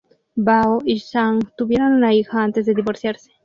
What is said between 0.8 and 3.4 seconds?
y Zhang tuvieron una hija antes de divorciarse.